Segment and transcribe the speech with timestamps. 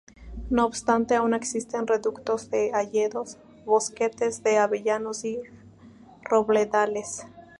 [0.49, 5.39] No obstante, aún existen reductos de hayedos, bosquetes de avellanos y
[6.23, 7.27] robledales.